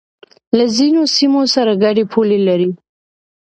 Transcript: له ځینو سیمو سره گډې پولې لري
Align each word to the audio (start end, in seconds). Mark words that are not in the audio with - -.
له 0.57 0.65
ځینو 0.75 1.01
سیمو 1.15 1.41
سره 1.55 1.71
گډې 1.83 2.03
پولې 2.13 2.39
لري 2.47 2.71